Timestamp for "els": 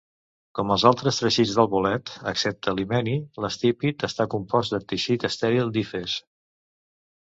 0.75-0.85